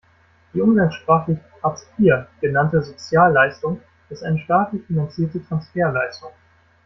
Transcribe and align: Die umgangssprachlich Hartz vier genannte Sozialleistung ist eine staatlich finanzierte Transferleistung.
Die 0.55 0.59
umgangssprachlich 0.61 1.37
Hartz 1.61 1.85
vier 1.95 2.25
genannte 2.39 2.81
Sozialleistung 2.81 3.81
ist 4.09 4.23
eine 4.23 4.39
staatlich 4.39 4.83
finanzierte 4.87 5.45
Transferleistung. 5.45 6.31